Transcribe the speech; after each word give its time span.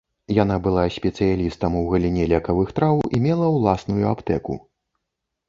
Яна 0.35 0.55
была 0.67 0.85
спецыялістам 0.95 1.75
у 1.81 1.83
галіне 1.91 2.23
лекавых 2.33 2.73
траў 2.81 2.97
і 3.19 3.21
мела 3.27 3.53
ўласную 3.59 4.03
аптэку. 4.15 4.59